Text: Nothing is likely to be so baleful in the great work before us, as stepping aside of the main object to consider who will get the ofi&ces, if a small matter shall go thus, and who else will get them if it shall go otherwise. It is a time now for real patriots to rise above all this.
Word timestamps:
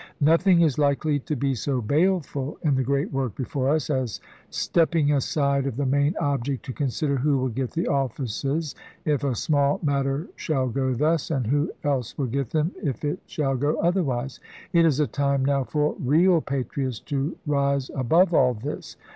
Nothing 0.21 0.61
is 0.61 0.79
likely 0.79 1.19
to 1.19 1.35
be 1.35 1.53
so 1.53 1.79
baleful 1.79 2.57
in 2.63 2.73
the 2.73 2.81
great 2.81 3.13
work 3.13 3.35
before 3.35 3.69
us, 3.69 3.87
as 3.91 4.19
stepping 4.49 5.11
aside 5.11 5.67
of 5.67 5.77
the 5.77 5.85
main 5.85 6.15
object 6.19 6.65
to 6.65 6.73
consider 6.73 7.17
who 7.17 7.37
will 7.37 7.49
get 7.49 7.69
the 7.69 7.83
ofi&ces, 7.83 8.73
if 9.05 9.23
a 9.23 9.35
small 9.35 9.79
matter 9.83 10.27
shall 10.35 10.69
go 10.69 10.95
thus, 10.95 11.29
and 11.29 11.45
who 11.45 11.71
else 11.83 12.17
will 12.17 12.25
get 12.25 12.49
them 12.49 12.71
if 12.81 13.05
it 13.05 13.19
shall 13.27 13.55
go 13.55 13.75
otherwise. 13.77 14.39
It 14.73 14.85
is 14.85 14.99
a 14.99 15.05
time 15.05 15.45
now 15.45 15.65
for 15.65 15.93
real 15.99 16.41
patriots 16.41 16.99
to 17.01 17.37
rise 17.45 17.91
above 17.93 18.33
all 18.33 18.55
this. 18.55 18.97